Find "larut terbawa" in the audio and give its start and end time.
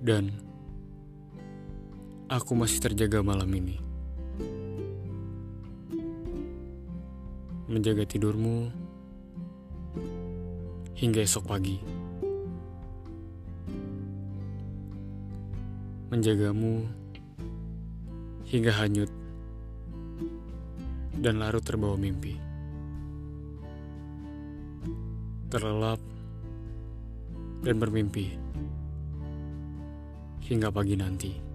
21.44-22.00